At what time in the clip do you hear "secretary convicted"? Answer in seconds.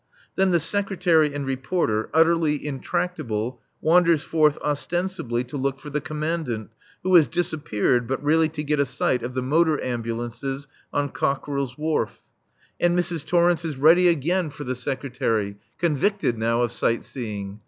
14.73-16.35